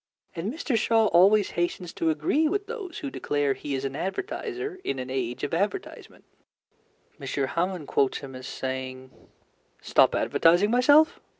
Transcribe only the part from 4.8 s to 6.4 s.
in an age of advertisement.